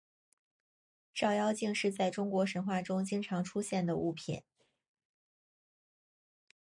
[1.13, 4.41] 照妖镜是在中国神话中经常出现的物品。